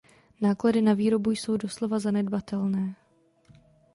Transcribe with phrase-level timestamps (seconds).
[0.41, 2.95] Náklady na výrobu jsou doslova zanedbatelné.